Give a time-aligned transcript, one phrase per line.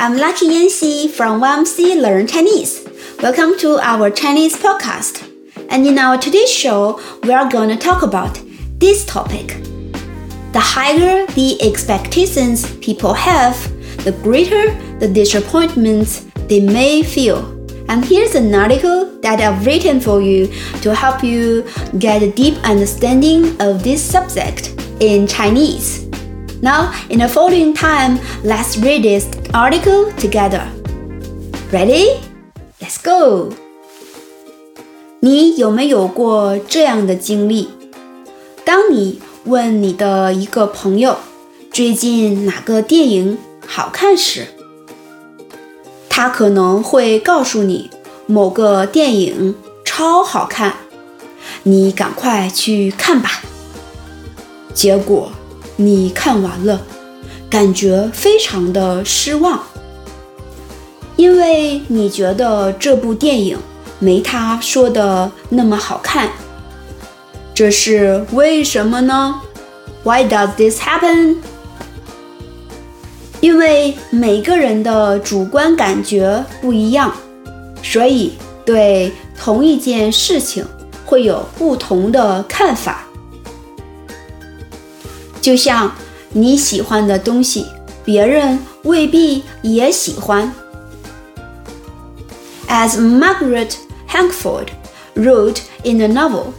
[0.00, 2.88] I'm Lucky Yancy from YMC Learn Chinese.
[3.22, 5.30] Welcome to our Chinese podcast.
[5.68, 8.40] And in our today's show, we are going to talk about
[8.78, 9.48] this topic.
[10.54, 13.54] The higher the expectations people have,
[14.02, 17.44] the greater the disappointments they may feel.
[17.90, 20.46] And here's an article that I've written for you
[20.80, 24.68] to help you get a deep understanding of this subject
[25.00, 26.06] in Chinese.
[26.62, 30.62] Now, in the following time, let's read this article together.
[31.72, 32.20] Ready?
[32.80, 33.50] Let's go.
[35.20, 37.68] 你有没有过这样的经历？
[38.64, 41.16] 当你问你的一个朋友
[41.72, 44.46] 最近哪个电影好看时，
[46.08, 47.90] 他可能会告诉你
[48.26, 50.74] 某个电影超好看，
[51.64, 53.42] 你赶快去看吧。
[54.72, 55.32] 结果。
[55.76, 56.82] 你看完了，
[57.50, 59.60] 感觉非常的失望，
[61.16, 63.58] 因为你觉得这部电影
[63.98, 66.30] 没他说的那么好看。
[67.52, 69.40] 这是为什么呢
[70.04, 71.38] ？Why does this happen？
[73.40, 77.12] 因为每个人的主观感觉不一样，
[77.82, 80.64] 所以对同一件事情
[81.04, 83.04] 会有不同的看法。
[85.40, 85.90] 就像
[86.32, 87.66] 你喜欢的东西，
[88.04, 90.52] 别人未必也喜欢。
[92.68, 93.72] As Margaret
[94.08, 94.68] Hungerford
[95.14, 96.52] wrote in the novel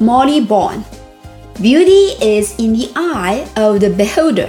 [0.00, 0.82] Molly Bawn,
[1.60, 4.48] beauty is in the eye of the beholder.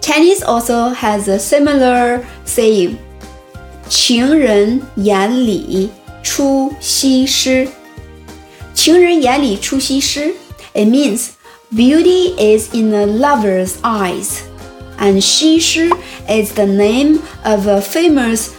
[0.00, 2.96] Chinese also has a similar saying.
[3.88, 5.90] 情人眼里
[6.22, 7.68] 出西施。
[8.74, 10.34] 情人眼里出西施
[10.72, 11.28] ，it means
[11.74, 14.48] Beauty is in a lover's eyes,
[14.98, 15.90] and Xi Shi
[16.28, 18.56] is the name of a famous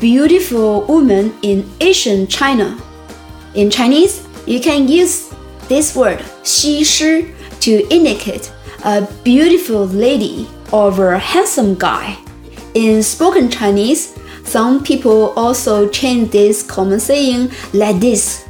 [0.00, 2.80] beautiful woman in ancient China.
[3.54, 5.34] In Chinese, you can use
[5.68, 8.50] this word Xi Shi to indicate
[8.82, 12.16] a beautiful lady or a handsome guy.
[12.72, 18.48] In spoken Chinese, some people also change this common saying like this.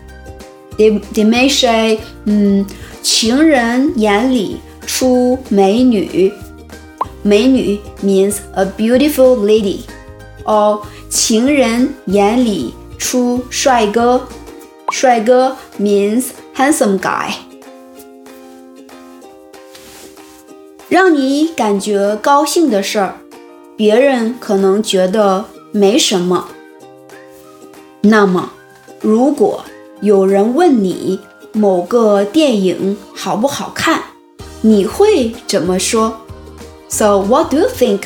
[0.79, 2.69] They, they may say, mm,
[3.05, 4.57] 情人眼里
[4.87, 6.33] 出美女，
[7.23, 14.27] 美女 means a beautiful lady，or 情人眼里出帅哥，
[14.91, 17.31] 帅哥 means handsome guy。
[20.89, 23.17] 让你感觉高兴的事儿，
[23.77, 26.49] 别人可能觉得没什么。
[28.01, 28.51] 那么，
[29.03, 29.63] 如果
[30.01, 31.21] 有人问你，
[31.54, 34.02] 某个电影好不好看，
[34.62, 36.18] 你会怎么说？
[36.90, 38.02] So what do you think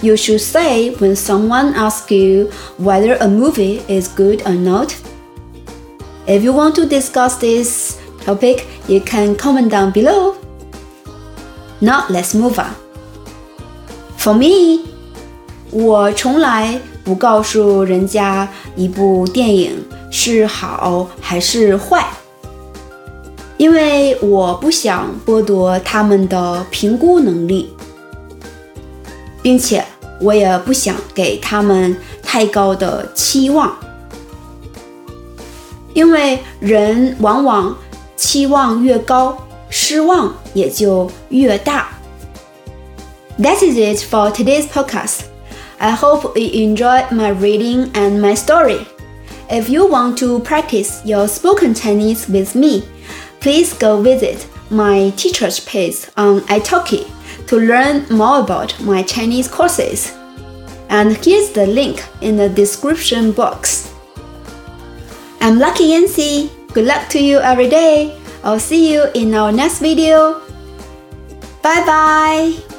[0.00, 2.48] you should say when someone asks you
[2.80, 4.90] whether a movie is good or not?
[6.26, 10.34] If you want to discuss this topic, you can comment down below.
[11.80, 12.74] Now let's move on.
[14.18, 14.84] For me,
[15.70, 22.06] 我从来不告诉人家一部电影是好还是坏。
[23.62, 27.70] 因为我不想剥夺他们的评估能力，
[29.42, 29.84] 并且
[30.20, 33.76] 我也不想给他们太高的期望，
[35.94, 37.76] 因为人往往
[38.16, 39.36] 期望越高，
[39.70, 41.88] 失望也就越大。
[43.40, 45.20] That is it for today's podcast.
[45.78, 48.80] I hope you enjoyed my reading and my story.
[49.48, 52.82] If you want to practice your spoken Chinese with me,
[53.43, 57.03] please go visit my teacher's page on italki
[57.45, 60.13] to learn more about my Chinese courses.
[60.89, 63.93] And here's the link in the description box.
[65.41, 66.51] I'm Lucky Yancy.
[66.73, 68.17] Good luck to you every day.
[68.45, 70.39] I'll see you in our next video.
[71.61, 72.72] Bye bye.